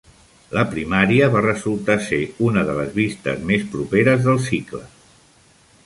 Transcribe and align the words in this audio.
La 0.57 0.61
primària 0.69 1.27
va 1.35 1.43
resultar 1.45 1.97
ser 2.07 2.21
una 2.47 2.65
de 2.71 2.79
les 2.79 2.91
vistes 2.97 3.47
més 3.51 3.71
properes 3.77 4.27
del 4.31 4.45
cicle. 4.51 4.85